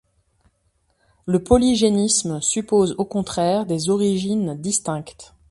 Le 1.27 1.43
polygénisme 1.43 2.41
suppose 2.41 2.95
au 2.97 3.05
contraire 3.05 3.67
des 3.67 3.87
origines 3.91 4.59
distinctes. 4.59 5.35